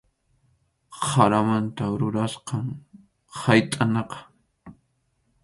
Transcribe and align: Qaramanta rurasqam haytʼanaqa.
Qaramanta 1.03 1.85
rurasqam 1.99 2.65
haytʼanaqa. 3.41 4.17